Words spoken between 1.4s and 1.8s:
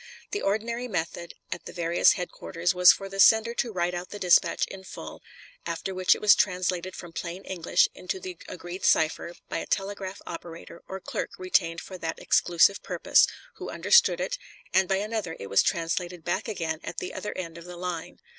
at the